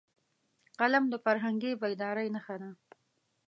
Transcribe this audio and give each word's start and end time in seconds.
قلم 0.79 1.03
د 1.09 1.15
فرهنګي 1.23 1.71
بیدارۍ 1.81 2.27
نښه 2.35 2.55
ده 2.61 2.69